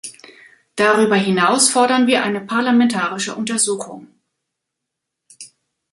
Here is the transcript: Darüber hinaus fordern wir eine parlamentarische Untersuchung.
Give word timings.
Darüber 0.77 1.15
hinaus 1.15 1.69
fordern 1.69 2.07
wir 2.07 2.23
eine 2.23 2.41
parlamentarische 2.41 3.35
Untersuchung. 3.35 4.07